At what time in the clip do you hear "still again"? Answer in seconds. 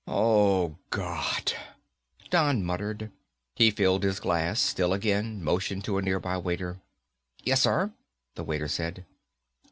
4.59-5.43